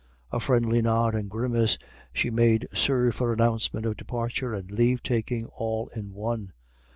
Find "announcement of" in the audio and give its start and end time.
3.31-3.97